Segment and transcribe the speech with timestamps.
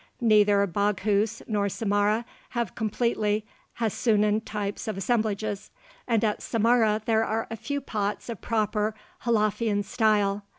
[0.19, 2.25] Neither Baghouz nor Samarra
[2.57, 3.45] have completely
[3.79, 5.69] Hassunan types of assemblages,
[6.07, 8.95] and at Samarra there are a few pots of proper
[9.25, 10.41] Halafian style.